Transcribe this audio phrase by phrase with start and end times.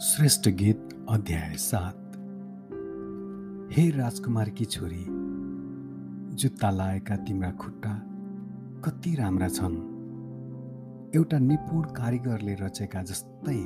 [0.00, 2.12] श्रेष्ठ गीत अध्याय सात।
[3.72, 5.04] हे राजकुमारकी छोरी
[6.36, 7.94] जुत्ता लाएका तिम्रा खुट्टा
[8.84, 9.74] कति राम्रा छन्।
[11.16, 13.56] एउटा निपुण कारिगरले रचेका जस्तै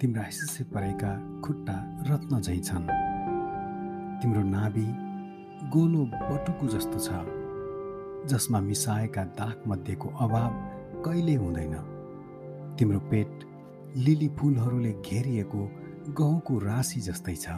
[0.00, 1.76] तिम्रा हिस्से परेका खुट्टा
[2.08, 2.86] रत्न झैँ छन्।
[4.22, 4.86] तिम्रो नाभि
[5.72, 10.52] गोलो बटुको जस्तो छ जसमा मिसाएका दागमध्येको अभाव
[11.02, 11.74] कहिले हुँदैन।
[12.78, 13.51] तिम्रो पेट
[13.96, 15.62] लिली फुलहरूले घेरिएको
[16.18, 17.48] गहुँको राशि जस्तै छ।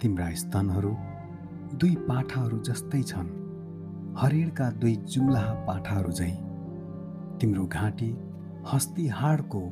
[0.00, 0.92] तिम्रा स्तनहरू
[1.74, 3.28] दुई पाठाहरू जस्तै छन्।
[4.18, 6.36] हरिणका दुई जुम्लाहा पाठाहरू झैँ।
[7.40, 8.10] तिम्रो घाँटी
[8.72, 9.62] हस्ती हाडको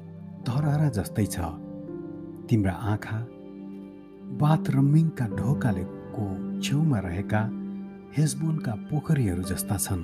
[0.47, 1.41] धरहरा जस्तै छ।
[2.51, 3.19] तिम्रा आँखा
[4.43, 6.27] बाथरमिङका ढोकालेको
[6.61, 7.41] छेउमा रहेका
[8.17, 10.03] हेजबोनका पोखरीहरू जस्ता छन्।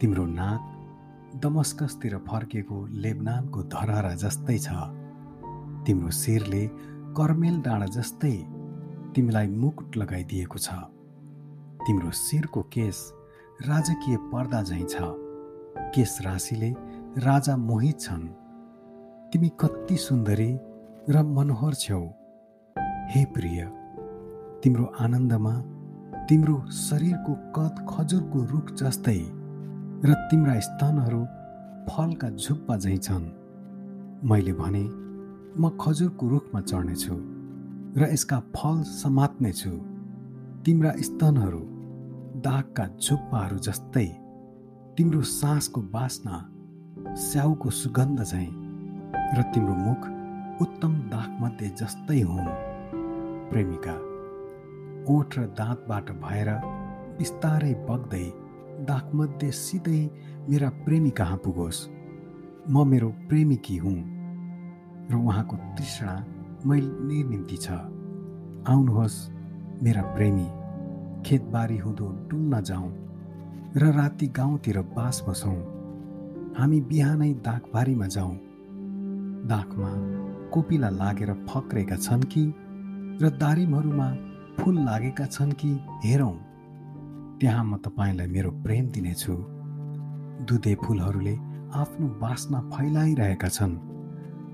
[0.00, 0.60] तिम्रो नाक
[1.34, 4.68] दमस्कसतिर फर्केको लेबनानको धरहरा जस्तै छ।
[5.86, 6.66] तिम्रो शिरले
[7.16, 8.36] कर्मेल डाँडा जस्तै
[9.14, 10.68] तिमीलाई मुकुट लगाइदिएको छ।
[11.86, 12.98] तिम्रो शिरको केस
[13.66, 14.96] राजकीय पर्दा झैँ छ।
[15.94, 16.70] केस राशिले
[17.18, 18.28] राजा मोहित छन्।
[19.32, 20.50] तिमी कति सुन्दरी
[21.08, 22.02] र मनोहर छेउ।
[23.10, 23.64] हे प्रिय
[24.62, 25.54] तिम्रो आनन्दमा
[26.28, 29.20] तिम्रो शरीरको कद खजुरको रुख जस्तै
[30.04, 31.18] र तिम्रा स्तनहरू
[31.88, 33.26] फलका झुप्पा झैँ छन्।
[34.26, 34.82] मैले भने
[35.54, 37.16] म खजुरको रुखमा चढ्नेछु
[38.00, 39.70] र यसका फल समात्नेछु।
[40.64, 41.62] तिम्रा स्तनहरू
[42.42, 44.06] दागका झुप्पाहरू जस्तै
[44.98, 46.36] तिम्रो सासको बास्ना
[47.22, 48.50] स्याउको सुगन्ध झैँ
[49.38, 50.02] र तिम्रो मुख
[50.62, 52.54] उत्तम दागमध्ये जस्तै हुन्।
[53.50, 53.96] प्रेमिका
[55.14, 56.48] ओठ र दाँतबाट भएर
[57.18, 58.26] बिस्तारै बग्दै
[58.84, 60.00] दागमध्ये सिधै
[60.48, 61.88] मेरा प्रेमी कहाँ पुगोस्?
[62.70, 63.98] म मेरो प्रेमिकी हुँ
[65.10, 66.14] र उहाँको तृष्णा
[66.66, 67.70] मैले निम्ति छ।
[68.68, 69.18] आउनुहोस्
[69.82, 70.46] मेरा प्रेमी
[71.26, 72.90] खेतबारी हुँदो डुल्न जाउँ
[73.76, 75.58] र राति गाउँतिर बास बसौँ।
[76.58, 78.34] हामी बिहानै दागबारीमा जाउँ।
[79.48, 79.90] दागमा
[80.50, 82.44] कोपिला लागेर फक्रेका छन् कि
[83.22, 84.08] र दारिमहरूमा
[84.58, 85.70] फुल लागेका छन् कि
[86.04, 86.34] हेरौँ।
[87.42, 89.34] त्यहाँ म तपाईँलाई मेरो प्रेम दिनेछु।
[90.46, 91.34] दुधे फुलहरूले
[91.74, 93.74] आफ्नो बासना फैलाइरहेका छन्।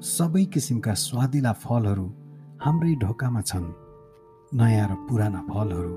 [0.01, 2.07] सबै किसिमका स्वादिला फलहरू
[2.65, 3.67] हाम्रै ढोकामा छन्।
[4.57, 5.95] नयाँ र पुराना फलहरू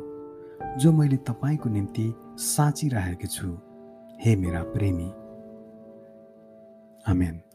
[0.80, 2.06] जो मैले तपाईँको निम्ति
[2.38, 3.47] साँचिरहेको छु।
[4.19, 5.09] हे मेरा प्रेमी।
[7.07, 7.50] आमेन।